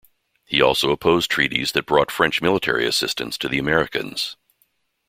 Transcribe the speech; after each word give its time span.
He 0.45 0.63
also 0.63 0.89
opposed 0.89 1.29
treaties 1.29 1.73
that 1.73 1.85
brought 1.85 2.09
French 2.09 2.41
military 2.41 2.87
assistance 2.87 3.37
to 3.37 3.47
the 3.47 3.59
Americans. 3.59 4.35